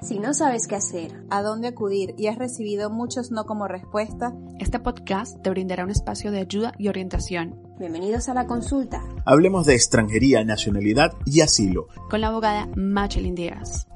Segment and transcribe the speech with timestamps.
[0.00, 4.32] Si no sabes qué hacer, a dónde acudir y has recibido muchos no como respuesta,
[4.60, 7.60] este podcast te brindará un espacio de ayuda y orientación.
[7.80, 9.02] Bienvenidos a la consulta.
[9.26, 11.88] Hablemos de extranjería, nacionalidad y asilo.
[12.08, 13.88] Con la abogada Machelin Díaz.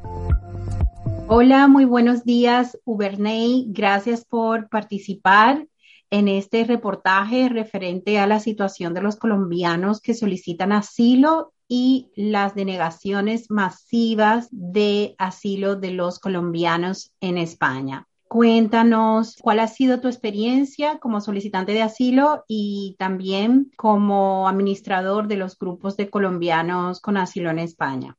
[1.28, 3.66] Hola, muy buenos días, Uberney.
[3.68, 5.68] Gracias por participar
[6.10, 12.54] en este reportaje referente a la situación de los colombianos que solicitan asilo y las
[12.54, 18.06] denegaciones masivas de asilo de los colombianos en España.
[18.28, 25.36] Cuéntanos cuál ha sido tu experiencia como solicitante de asilo y también como administrador de
[25.36, 28.18] los grupos de colombianos con asilo en España.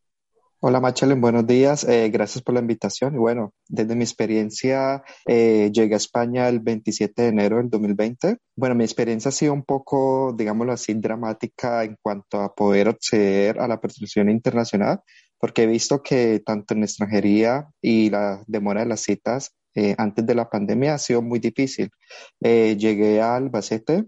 [0.65, 1.83] Hola Machelen, buenos días.
[1.83, 3.15] Eh, gracias por la invitación.
[3.15, 8.37] Y bueno, desde mi experiencia, eh, llegué a España el 27 de enero del 2020.
[8.55, 13.59] Bueno, mi experiencia ha sido un poco, digámoslo así, dramática en cuanto a poder acceder
[13.59, 15.01] a la protección internacional,
[15.37, 20.25] porque he visto que tanto en extranjería y la demora de las citas eh, antes
[20.25, 21.89] de la pandemia ha sido muy difícil.
[22.39, 24.05] llegué a Albacete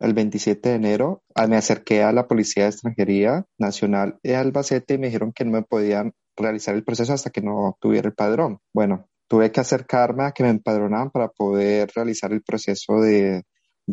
[0.00, 4.94] el 27 de enero, ah, me acerqué a la Policía de Extranjería Nacional de Albacete
[4.94, 8.14] y me dijeron que no me podían realizar el proceso hasta que no tuviera el
[8.14, 8.58] padrón.
[8.72, 13.44] Bueno, tuve que acercarme a que me empadronaran para poder realizar el proceso de,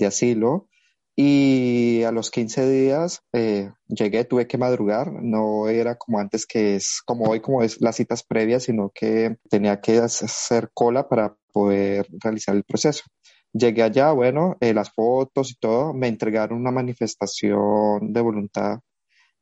[0.06, 0.68] asilo
[1.16, 6.76] y a los 15 días eh, llegué, tuve que madrugar, no era como antes que
[6.76, 11.36] es, como hoy, como es las citas previas, sino que tenía que hacer cola para
[11.52, 13.04] poder realizar el proceso.
[13.54, 18.80] Llegué allá, bueno, eh, las fotos y todo, me entregaron una manifestación de voluntad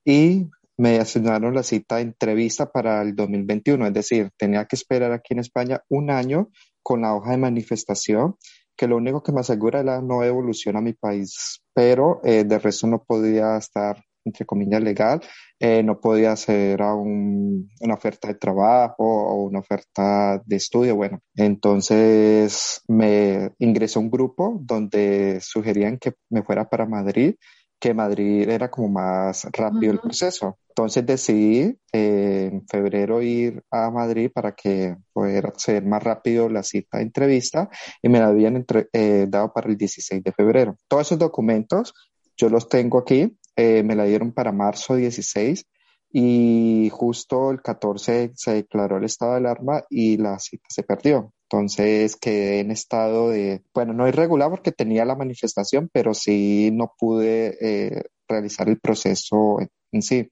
[0.03, 5.11] y me asignaron la cita de entrevista para el 2021, es decir, tenía que esperar
[5.11, 6.49] aquí en España un año
[6.81, 8.35] con la hoja de manifestación,
[8.75, 12.45] que lo único que me asegura es la no evolución a mi país, pero eh,
[12.45, 15.21] de resto no podía estar entre comillas, legal,
[15.59, 20.95] eh, no podía hacer una oferta de trabajo o una oferta de estudio.
[20.95, 27.35] Bueno, entonces me ingresé a un grupo donde sugerían que me fuera para Madrid,
[27.79, 30.57] que Madrid era como más rápido el proceso.
[30.69, 36.63] Entonces decidí eh, en febrero ir a Madrid para que pudiera hacer más rápido la
[36.63, 37.69] cita de entrevista
[38.01, 40.77] y me la habían eh, dado para el 16 de febrero.
[40.87, 41.93] Todos esos documentos
[42.37, 45.65] yo los tengo aquí eh, me la dieron para marzo 16
[46.13, 51.33] y justo el 14 se declaró el estado de alarma y la cita se perdió.
[51.43, 56.93] Entonces quedé en estado de, bueno, no irregular porque tenía la manifestación, pero sí no
[56.97, 59.57] pude eh, realizar el proceso
[59.91, 60.31] en, sí.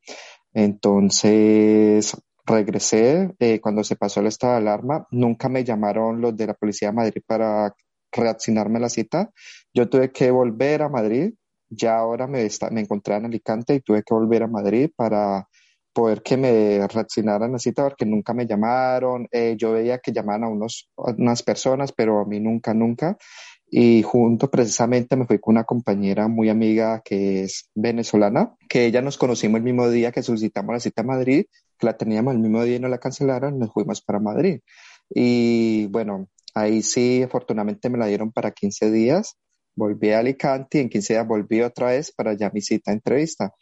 [0.53, 5.05] Entonces regresé eh, cuando se pasó el estado de alarma.
[5.11, 7.75] Nunca me llamaron los de la Policía de Madrid para
[8.13, 9.31] reaccionarme la cita.
[9.73, 11.33] Yo tuve que volver a Madrid
[11.69, 15.47] ya ahora me, me encontré en Alicante y tuve que volver a Madrid para
[15.97, 19.27] poder que me reaccionaran cita porque nunca me llamaron.
[19.31, 23.17] Eh, yo veía que llamaban a, unos, unas personas, pero a mí nunca, nunca.
[23.69, 29.01] Y junto precisamente me fui con una compañera muy amiga que es venezolana, que ella
[29.01, 31.45] nos conocimos el mismo día que solicitamos la cita a Madrid,
[31.79, 34.59] que la teníamos el mismo día y no la cancelaron, nos fuimos para Madrid.
[35.09, 39.35] Y bueno, ahí sí, afortunadamente me la dieron para 15 días
[39.77, 42.95] volví a Alicante y en 15 días volví otra vez para ya mi cita de
[42.95, 43.53] entrevista.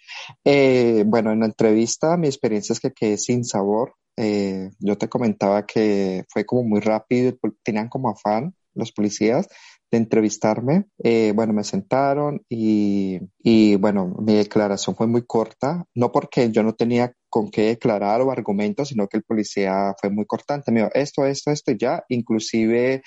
[0.43, 3.93] Eh, bueno, en la entrevista mi experiencia es que quedé sin sabor.
[4.17, 7.33] Eh, yo te comentaba que fue como muy rápido,
[7.63, 9.47] tenían como afán los policías
[9.91, 10.85] de entrevistarme.
[11.03, 16.63] Eh, bueno, me sentaron y, y, bueno, mi declaración fue muy corta, no porque yo
[16.63, 20.71] no tenía con qué declarar o argumentos, sino que el policía fue muy cortante.
[20.71, 22.03] Me dijo, esto, esto, esto, ya.
[22.09, 23.03] Inclusive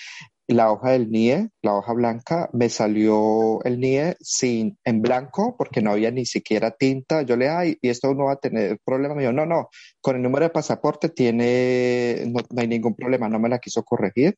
[0.48, 5.82] la hoja del NIE, la hoja blanca, me salió el NIE sin, en blanco porque
[5.82, 7.22] no había ni siquiera tinta.
[7.22, 9.14] Yo le, ay, y esto no va a tener problema.
[9.14, 9.69] Me dijo, no, no,
[10.00, 14.36] con el número de pasaporte tiene, no, hay ningún problema, no me la quiso corregir.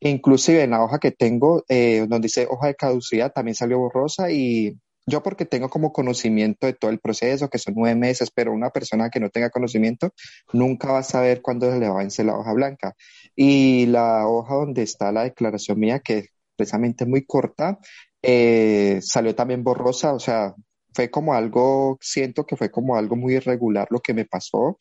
[0.00, 4.30] Inclusive en la hoja que tengo, eh, donde dice hoja de caducidad, también salió borrosa
[4.30, 4.76] y
[5.06, 8.70] yo porque tengo como conocimiento de todo el proceso, que son nueve meses, pero una
[8.70, 10.12] persona que no tenga conocimiento
[10.52, 12.94] nunca va a saber cuándo se le va a vencer la hoja blanca.
[13.36, 17.78] Y la hoja donde está la declaración mía, que es precisamente muy corta,
[18.22, 20.54] eh, salió también borrosa, o sea,
[20.94, 24.78] fue como algo, siento que fue como algo muy irregular lo que me pasó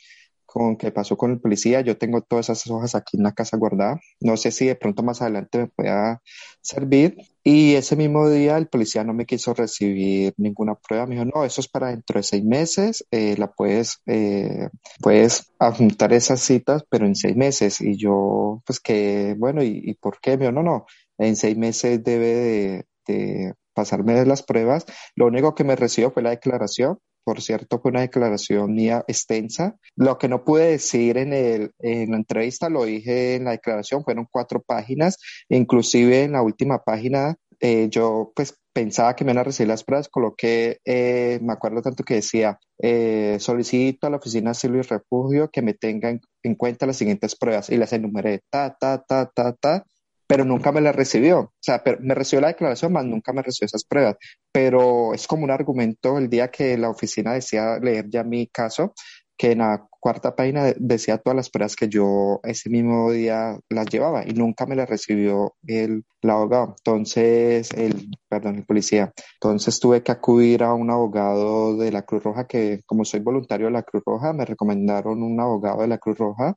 [0.54, 1.82] con que pasó con el policía.
[1.82, 4.00] Yo tengo todas esas hojas aquí en la casa guardadas.
[4.20, 6.22] No sé si de pronto más adelante me pueda
[6.62, 7.18] servir.
[7.44, 11.08] Y ese mismo día el policía no me quiso recibir ninguna prueba.
[11.08, 13.04] Me dijo, no, eso es para dentro de seis meses.
[13.10, 14.70] Eh, la puedes, eh,
[15.02, 17.82] puedes adjuntar esas citas, pero en seis meses.
[17.82, 20.38] Y yo, pues que, bueno, ¿y, y por qué?
[20.38, 20.86] Me dijo, no, no,
[21.18, 24.86] en seis meses debe de, de pasarme las pruebas.
[25.16, 29.78] Lo único que me recibió fue la declaración por cierto, fue una declaración mía extensa.
[29.96, 34.04] Lo que no pude decir en, el, en la entrevista lo dije en la declaración,
[34.04, 35.18] fueron cuatro páginas,
[35.50, 37.36] inclusive en la última página
[37.66, 41.82] eh, yo pues pensaba que me iban a recibir las pruebas, coloqué, eh, me acuerdo
[41.82, 46.10] tanto que decía, eh, solicito a la Oficina de Asilo y Refugio que me tenga
[46.10, 49.86] en, cuenta las siguientes pruebas y las enumeré, ta, ta, ta, ta, ta,
[50.28, 51.40] pero nunca me las recibió.
[51.40, 54.16] O sea, me recibió la declaración, más nunca me recibió esas pruebas.
[54.52, 58.94] Pero es como un argumento el día que la oficina decía leer ya mi caso,
[59.38, 63.88] que en la cuarta página decía todas las pruebas que yo ese mismo día las
[63.88, 66.76] llevaba y nunca me las recibió el, abogado.
[66.78, 69.14] Entonces, el, perdón, el policía.
[69.36, 73.68] Entonces tuve que acudir a un abogado de la Cruz Roja que, como soy voluntario
[73.68, 76.56] de la Cruz Roja, me recomendaron un abogado de la Cruz Roja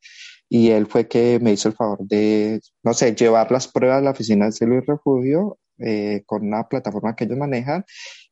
[0.48, 4.04] y él fue que me hizo el favor de, no sé, llevar las pruebas a
[4.04, 7.84] la oficina de Cielo y Refugio eh, con una plataforma que ellos manejan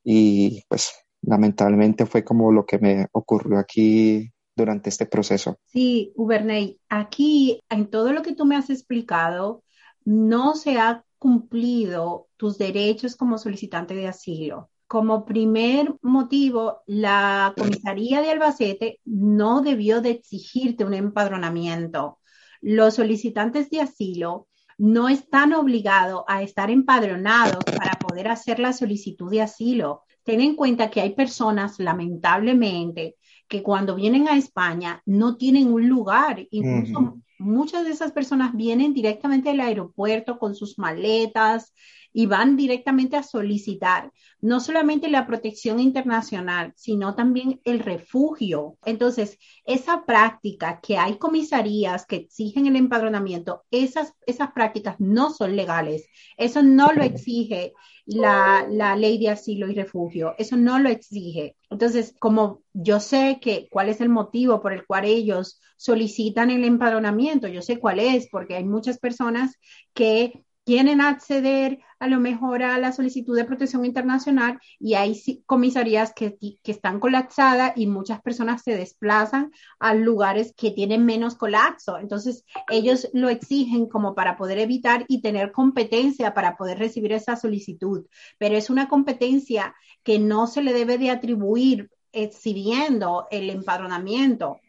[0.02, 5.58] y pues lamentablemente fue como lo que me ocurrió aquí durante este proceso.
[5.64, 9.62] Sí, Uberney, aquí en todo lo que tú me has explicado,
[10.05, 14.70] no se ha cumplido tus derechos como solicitante de asilo.
[14.86, 22.19] Como primer motivo, la comisaría de Albacete no debió de exigirte un empadronamiento.
[22.60, 24.48] Los solicitantes de asilo
[24.78, 30.02] no están obligados a estar empadronados para poder hacer la solicitud de asilo.
[30.22, 33.16] Ten en cuenta que hay personas, lamentablemente,
[33.48, 36.46] que cuando vienen a España no tienen un lugar.
[36.50, 41.72] Incluso muchas de esas personas vienen directamente al aeropuerto con sus maletas
[42.16, 48.78] y van directamente a solicitar no solamente la protección internacional, sino también el refugio.
[48.84, 55.56] Entonces, esa práctica que hay comisarías que exigen el empadronamiento, esas, esas prácticas no son
[55.56, 56.06] legales.
[56.37, 57.72] Eso no lo exige
[58.06, 60.34] la, la ley de asilo y refugio.
[60.38, 61.56] Eso no lo exige.
[61.69, 66.62] Entonces, como yo sé que cuál es el motivo por el cual ellos solicitan el
[66.62, 69.58] empadronamiento, yo sé cuál es, porque hay muchas personas
[69.94, 76.12] que quieren acceder a lo mejor a la solicitud de protección internacional y hay comisarías
[76.12, 81.96] que, que, están colapsadas y muchas personas se desplazan a lugares que tienen menos colapso.
[81.96, 87.36] Entonces, ellos lo exigen como para poder evitar y tener competencia para poder recibir esa
[87.36, 88.04] solicitud,
[88.36, 94.60] pero es una competencia que no se le debe de atribuir exhibiendo el empadronamiento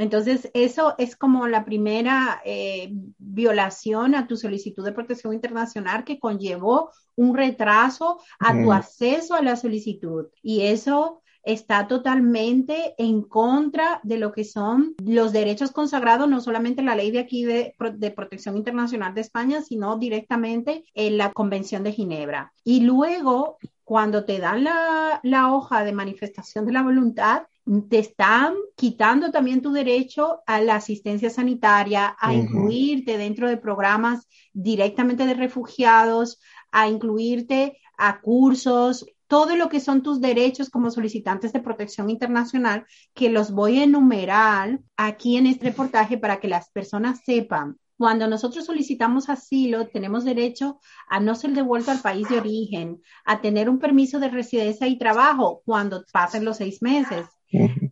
[0.00, 6.18] entonces, eso es como la primera eh, violación a tu solicitud de protección internacional que
[6.18, 10.28] conllevó un retraso a tu acceso a la solicitud.
[10.42, 16.80] Y eso está totalmente en contra de lo que son los derechos consagrados, no solamente
[16.80, 17.74] en la ley de aquí de,
[18.16, 22.54] protección internacional de España, sino directamente en la Convención de Ginebra.
[22.64, 27.42] Y luego, cuando te dan la, la hoja de manifestación de la voluntad,
[27.88, 34.26] te están quitando también tu derecho a la asistencia sanitaria, a incluirte dentro de programas
[34.52, 36.40] directamente de refugiados,
[36.72, 42.84] a incluirte a cursos, todo lo que son tus derechos como solicitantes de protección internacional,
[43.14, 47.76] que los voy a enumerar aquí en este reportaje para que las personas sepan.
[47.96, 53.40] Cuando nosotros solicitamos asilo, tenemos derecho a no ser devuelto al país de origen, a
[53.40, 57.26] tener un permiso de residencia y trabajo cuando pasen los seis meses,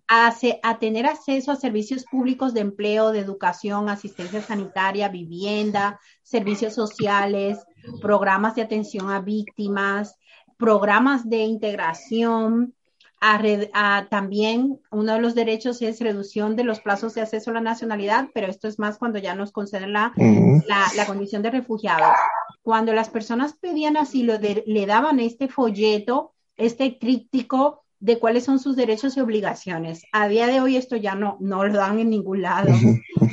[0.08, 7.58] a, tener acceso a servicios públicos de empleo, de educación, asistencia sanitaria, vivienda, servicios sociales,
[8.00, 10.16] programas de atención a víctimas,
[10.56, 12.74] programas de integración.
[13.20, 17.60] A, también uno de los derechos es reducción de los plazos de acceso a la
[17.60, 20.12] nacionalidad, pero esto es más cuando ya nos conceden la,
[20.66, 22.04] la, condición de refugiado.
[22.62, 28.76] Cuando las personas pedían asilo, le daban este folleto, este tríptico de cuáles son sus
[28.76, 30.04] derechos y obligaciones.
[30.12, 32.72] A día de hoy esto ya no, no lo dan en ningún lado,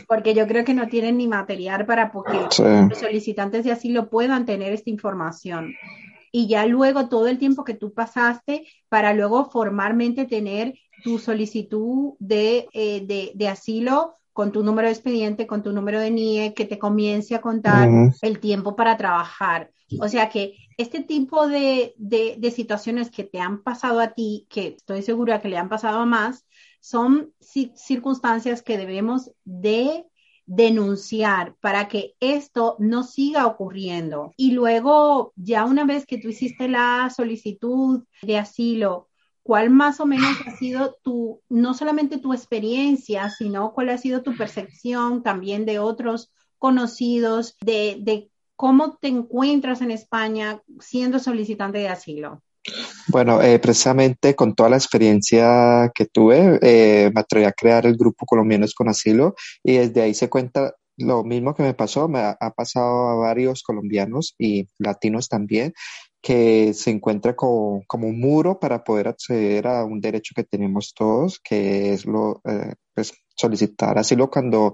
[0.07, 4.45] porque yo creo que no tienen ni material para que los solicitantes de asilo puedan
[4.45, 5.73] tener esta información.
[6.31, 12.13] Y ya luego todo el tiempo que tú pasaste para luego formalmente tener tu solicitud
[12.19, 16.53] de, eh, de, de asilo con tu número de expediente, con tu número de NIE,
[16.53, 17.87] que te comience a contar
[18.21, 19.71] el tiempo para trabajar.
[19.99, 24.75] O sea que este tipo de, de, situaciones que te han pasado a ti, que
[24.77, 26.45] estoy segura que le han pasado a más,
[26.79, 30.05] son circunstancias que debemos de
[30.45, 34.33] denunciar para que esto no siga ocurriendo.
[34.37, 39.09] Y luego, ya una vez que tú hiciste la solicitud de asilo,
[39.43, 44.21] ¿cuál más o menos ha sido tu, no solamente tu experiencia, sino cuál ha sido
[44.21, 51.79] tu percepción también de otros conocidos, de, de ¿Cómo te encuentras en España siendo solicitante
[51.79, 52.41] de asilo?
[53.07, 57.95] Bueno, eh, precisamente con toda la experiencia que tuve, eh, me atreví a crear el
[57.95, 62.19] grupo Colombianos con Asilo y desde ahí se cuenta lo mismo que me pasó, me
[62.19, 65.73] ha, pasado a varios colombianos y latinos también,
[66.21, 70.93] que se encuentra con, como un muro para poder acceder a un derecho que tenemos
[70.95, 74.73] todos, que es lo, eh, pues, solicitar asilo cuando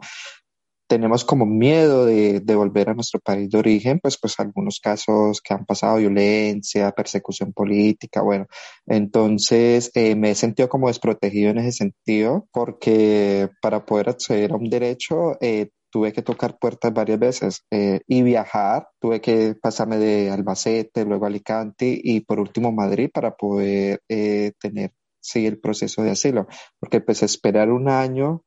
[0.92, 5.54] tenemos como miedo de, volver a nuestro país de origen, pues, pues algunos casos que
[5.54, 8.48] han pasado violencia, persecución política, bueno,
[8.86, 14.58] entonces eh, me he sentido como desprotegido en ese sentido, porque para poder acceder a
[14.58, 19.98] un derecho eh, tuve que tocar puertas varias veces eh, y viajar, tuve que pasarme
[19.98, 26.04] de Albacete, luego Alicante y por último Madrid para poder eh, tener, seguir el proceso
[26.04, 26.48] de asilo,
[26.82, 28.44] porque pues esperar un año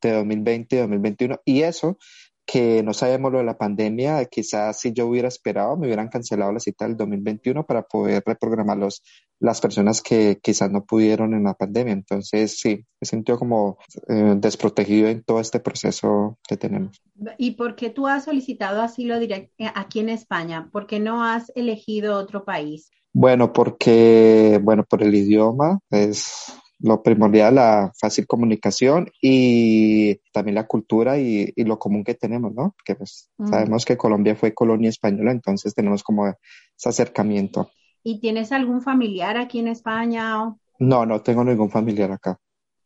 [0.00, 1.98] de 2020 y 2021 y eso
[2.46, 6.52] que no sabemos lo de la pandemia, quizás si yo hubiera esperado me hubieran cancelado
[6.52, 9.02] la cita del 2021 para poder reprogramar los,
[9.40, 11.92] las personas que quizás no pudieron en la pandemia.
[11.92, 17.02] Entonces, sí, me sentido como eh, desprotegido en todo este proceso que tenemos.
[17.36, 20.70] ¿Y por qué tú has solicitado asilo directo eh, aquí en España?
[20.70, 22.90] ¿Por qué no has elegido otro país?
[23.12, 30.66] Bueno, porque, bueno, por el idioma es lo primordial, la fácil comunicación y también la
[30.66, 32.74] cultura y, y lo común que tenemos, ¿no?
[32.76, 33.48] Porque pues, mm.
[33.48, 37.70] sabemos que Colombia fue colonia española, entonces tenemos como ese acercamiento.
[38.02, 40.54] ¿Y tienes algún familiar aquí en España?
[40.78, 42.38] No, no tengo ningún familiar acá.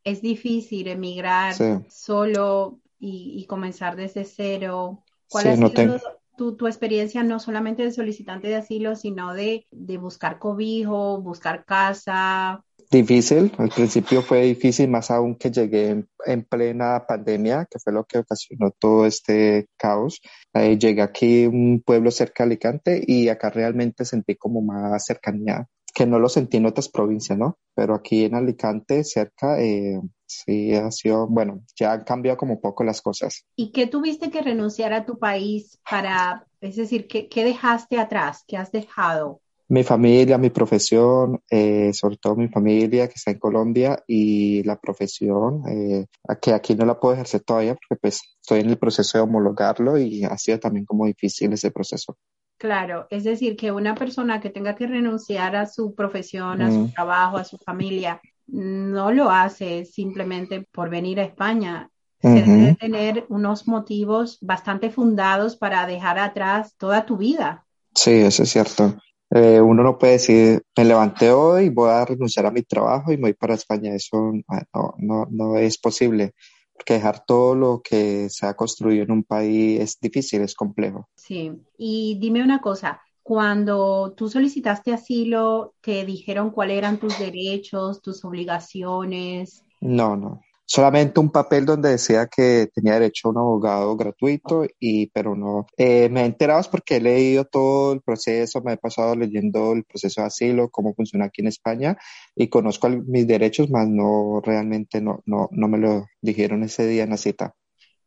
[0.05, 1.65] Es difícil emigrar sí.
[1.89, 5.05] solo y, y, comenzar desde cero.
[5.29, 5.97] ¿Cuál sí, ha sido no tengo...
[6.39, 11.67] tu, tu, experiencia no solamente de solicitante de asilo, sino de, de buscar cobijo, buscar
[11.67, 17.79] casa, Difícil, al principio fue difícil, más aún que llegué en, en plena pandemia, que
[17.79, 20.21] fue lo que ocasionó todo este caos.
[20.55, 25.69] Eh, llegué aquí, un pueblo cerca de Alicante, y acá realmente sentí como más cercanía,
[25.95, 27.59] que no lo sentí en otras provincias, ¿no?
[27.77, 32.83] Pero aquí en Alicante, cerca, eh, sí ha sido, bueno, ya han cambiado como poco
[32.83, 33.45] las cosas.
[33.55, 38.43] ¿Y qué tuviste que renunciar a tu país para, es decir, qué, qué dejaste atrás?
[38.49, 39.41] ¿Qué has dejado?
[39.71, 44.81] Mi familia, mi profesión, eh, sobre todo mi familia que está en Colombia y la
[44.81, 46.07] profesión, eh,
[46.43, 49.97] que aquí no la puedo ejercer todavía porque pues estoy en el proceso de homologarlo
[49.97, 52.19] y ha sido también como difícil ese proceso.
[52.59, 56.73] Claro, es decir, que una persona que tenga que renunciar a su profesión, a mm.
[56.73, 61.91] su trabajo, a su familia, no lo hace simplemente por venir a España.
[62.21, 62.45] Se uh -huh.
[62.45, 67.65] debe tener unos motivos bastante fundados para dejar atrás toda tu vida.
[67.95, 68.97] Sí, eso es cierto.
[69.31, 73.17] Eh, uno no puede decir, me levanté hoy, voy a renunciar a mi trabajo y
[73.17, 73.95] me voy para España.
[73.95, 74.33] Eso
[74.73, 76.35] no, no, no es posible,
[76.73, 81.09] porque dejar todo lo que se ha construido en un país es difícil, es complejo.
[81.15, 88.03] Sí, y dime una cosa, cuando tú solicitaste asilo, ¿te dijeron cuáles eran tus derechos,
[88.03, 89.65] tus obligaciones?
[89.81, 95.09] No, no solamente un papel donde decía que tenía derecho a un abogado gratuito y
[95.09, 99.17] pero no eh, me he enterado porque he leído todo el proceso me he pasado
[99.17, 101.99] leyendo el proceso de asilo cómo funciona aquí en España
[102.37, 107.03] y conozco mis derechos más no realmente no no no me lo dijeron ese día
[107.03, 107.57] en la cita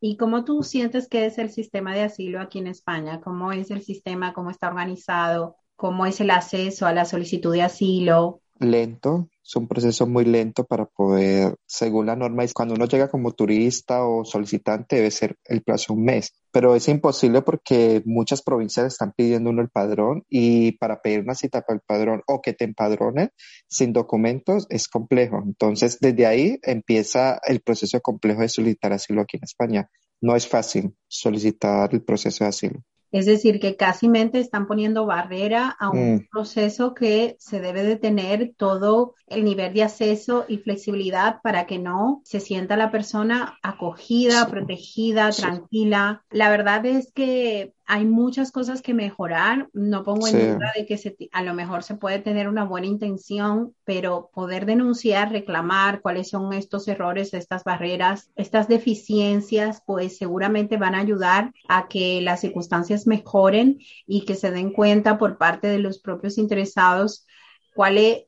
[0.00, 3.22] ¿Y cómo tú sientes que es el sistema de asilo aquí en España?
[3.22, 4.34] ¿Cómo es el sistema?
[4.34, 5.56] ¿Cómo está organizado?
[5.76, 8.42] ¿Cómo es el acceso a la solicitud de asilo?
[8.58, 13.32] Lento, es un proceso muy lento para poder, según la norma, cuando uno llega como
[13.32, 18.86] turista o solicitante debe ser el plazo un mes, pero es imposible porque muchas provincias
[18.86, 22.52] están pidiendo uno el padrón y para pedir una cita para el padrón o que
[22.52, 23.30] te empadronen
[23.68, 25.42] sin documentos es complejo.
[25.44, 29.90] Entonces, desde ahí empieza el proceso complejo de solicitar asilo aquí en España.
[30.20, 32.80] No es fácil solicitar el proceso de asilo.
[33.14, 36.28] Es decir, que casi mente están poniendo barrera a un mm.
[36.32, 41.78] proceso que se debe de tener todo el nivel de acceso y flexibilidad para que
[41.78, 44.50] no se sienta la persona acogida, sí.
[44.50, 45.42] protegida, sí.
[45.42, 46.24] tranquila.
[46.28, 49.68] La verdad es que hay muchas cosas que mejorar.
[49.72, 50.46] No pongo en sí.
[50.46, 54.66] duda de que se, a lo mejor se puede tener una buena intención, pero poder
[54.66, 61.52] denunciar, reclamar cuáles son estos errores, estas barreras, estas deficiencias, pues seguramente van a ayudar
[61.68, 66.38] a que las circunstancias mejoren y que se den cuenta por parte de los propios
[66.38, 67.26] interesados
[67.74, 68.24] cuál es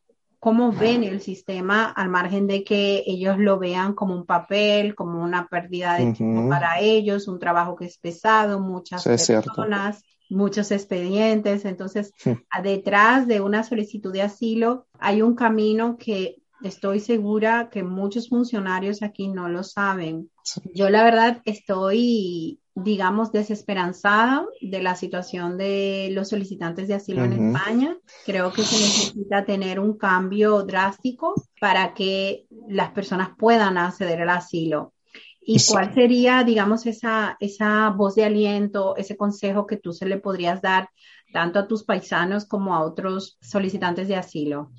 [0.46, 5.20] cómo ven el sistema al margen de que ellos lo vean como un papel, como
[5.20, 6.16] una pérdida de uh -huh.
[6.16, 11.64] tiempo para ellos, un trabajo que es pesado, muchas sí, personas, muchos expedientes.
[11.64, 12.38] Entonces, sí.
[12.62, 19.02] detrás de una solicitud de asilo hay un camino que estoy segura que muchos funcionarios
[19.02, 20.30] aquí no lo saben.
[20.44, 20.60] Sí.
[20.72, 27.32] Yo la verdad estoy digamos, desesperanzada de la situación de los solicitantes de asilo en
[27.32, 27.96] España.
[28.26, 34.28] Creo que se necesita tener un cambio drástico para que las personas puedan acceder al
[34.28, 34.92] asilo.
[35.40, 40.18] ¿Y cuál sería, digamos, esa, esa voz de aliento, ese consejo que tú se le
[40.18, 40.90] podrías dar
[41.32, 44.70] tanto a tus paisanos como a otros solicitantes de asilo?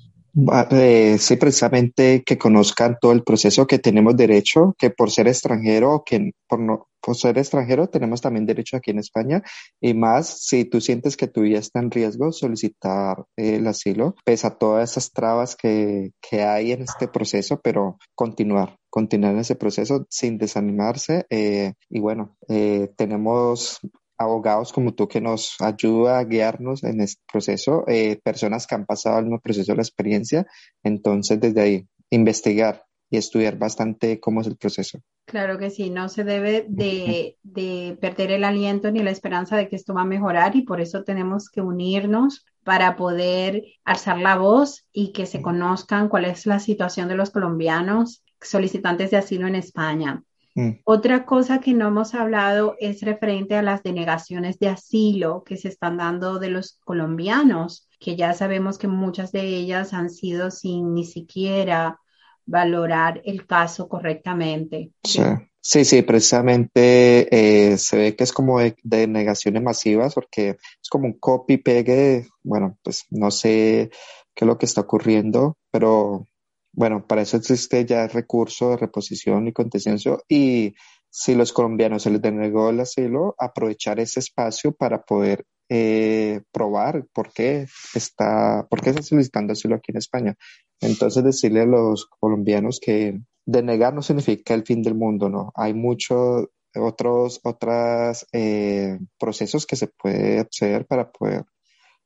[0.70, 6.04] Eh, sí, precisamente que conozcan todo el proceso que tenemos derecho, que por ser extranjero,
[6.06, 9.42] que por no, por ser extranjero tenemos también derecho aquí en España
[9.80, 14.46] y más si tú sientes que tu vida está en riesgo, solicitar el asilo, pese
[14.46, 19.56] a todas esas trabas que, que hay en este proceso, pero continuar, continuar en ese
[19.56, 21.26] proceso sin desanimarse.
[21.30, 23.80] Eh, y bueno, eh, tenemos
[24.18, 28.84] abogados como tú que nos ayuda a guiarnos en este proceso, eh, personas que han
[28.84, 30.46] pasado el mismo proceso de la experiencia.
[30.82, 34.98] Entonces, desde ahí, investigar y estudiar bastante cómo es el proceso.
[35.24, 39.68] Claro que sí, no se debe de, de, perder el aliento ni la esperanza de
[39.68, 44.36] que esto va a mejorar y por eso tenemos que unirnos para poder alzar la
[44.36, 49.46] voz y que se conozcan cuál es la situación de los colombianos solicitantes de asilo
[49.46, 50.22] en España.
[50.58, 50.80] Mm.
[50.82, 55.68] Otra cosa que no hemos hablado es referente a las denegaciones de asilo que se
[55.68, 60.94] están dando de los colombianos, que ya sabemos que muchas de ellas han sido sin
[60.94, 62.00] ni siquiera
[62.44, 64.90] valorar el caso correctamente.
[65.04, 65.22] Sí.
[65.60, 71.06] Sí, sí, precisamente eh, se ve que es como de, denegaciones masivas porque es como
[71.06, 73.90] un copy-pegue, bueno, pues no sé
[74.34, 76.26] qué es lo que está ocurriendo, pero
[76.72, 80.74] bueno, para eso existe ya el recurso de reposición y contencioso y
[81.10, 87.06] si los colombianos se les denegó el asilo, aprovechar ese espacio para poder eh, probar
[87.12, 90.34] por qué está, por qué está solicitando asilo aquí en España.
[90.80, 95.52] Entonces decirle a los colombianos que denegar no significa el fin del mundo, no.
[95.54, 96.46] Hay muchos
[96.76, 101.44] otros otros eh, procesos que se puede hacer para poder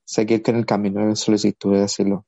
[0.05, 2.27] seguir con el camino de solicitud de asilo.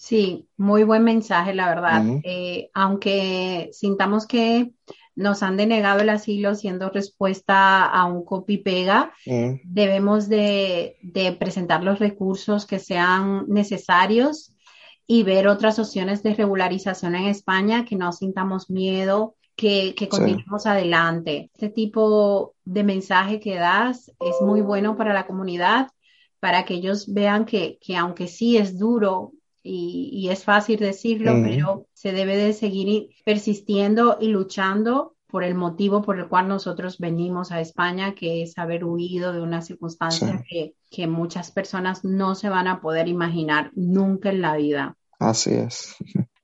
[0.00, 2.02] Sí, muy buen mensaje, la verdad.
[2.24, 4.72] Eh, aunque sintamos que
[5.14, 9.12] nos han denegado el asilo siendo respuesta a un copy-pega,
[9.62, 10.96] debemos de,
[11.38, 14.54] presentar los recursos que sean necesarios
[15.06, 20.64] y ver otras opciones de regularización en España, que no sintamos miedo, que, que continuemos
[20.64, 21.50] adelante.
[21.52, 25.88] Este tipo de mensaje que das es muy bueno para la comunidad,
[26.40, 31.86] para que ellos vean que, que aunque sí es duro y, es fácil decirlo, pero
[31.92, 37.52] se debe de seguir persistiendo y luchando por el motivo por el cual nosotros venimos
[37.52, 42.48] a España, que es haber huido de una circunstancia que, que muchas personas no se
[42.48, 44.96] van a poder imaginar nunca en la vida.
[45.18, 45.96] Así es.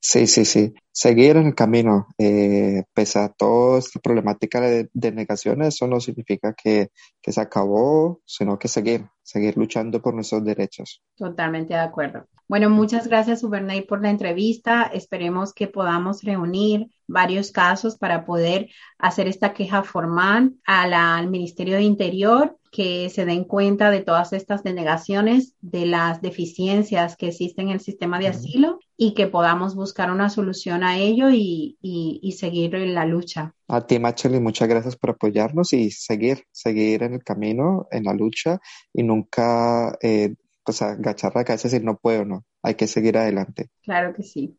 [0.08, 0.72] Sí, sí, sí.
[0.92, 5.98] Seguir en el camino, eh, pese a toda esta problemática de, de negaciones, eso no
[5.98, 11.02] significa que, que, se acabó, sino que seguir, seguir luchando por nuestros derechos.
[11.16, 12.28] Totalmente de acuerdo.
[12.46, 14.84] Bueno, muchas gracias, Ubernay, por la entrevista.
[14.84, 21.82] Esperemos que podamos reunir varios casos para poder hacer esta queja formal al Ministerio de
[21.82, 27.74] Interior, que se den cuenta de todas estas denegaciones, de las deficiencias que existen en
[27.74, 31.78] el sistema de asilo y que podamos buscar una solución a ello y,
[32.38, 33.54] seguir en la lucha.
[33.68, 38.12] A ti, Macheli, muchas gracias por apoyarnos y seguir, seguir en el camino, en la
[38.12, 38.60] lucha
[38.92, 43.16] y nunca eh, pues, agachar la cabeza y decir no puedo, no, hay que seguir
[43.16, 43.70] adelante.
[43.84, 44.58] Claro que sí.